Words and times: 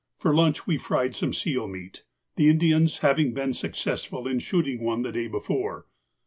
For 0.17 0.33
lunch 0.33 0.65
we 0.65 0.79
fried 0.79 1.13
some 1.13 1.31
seal 1.31 1.67
meat, 1.67 2.05
the 2.35 2.49
Indians 2.49 2.97
having 3.05 3.35
been 3.35 3.53
successful 3.53 4.27
in 4.27 4.39
shooting 4.39 4.81
one 4.81 5.03
the 5.03 5.11
day 5.11 5.27
before. 5.27 5.85